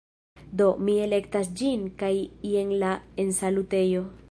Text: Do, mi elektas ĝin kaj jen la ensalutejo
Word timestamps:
Do, 0.61 0.65
mi 0.87 0.95
elektas 1.07 1.51
ĝin 1.61 1.85
kaj 2.01 2.11
jen 2.55 2.75
la 2.85 2.97
ensalutejo 3.27 4.07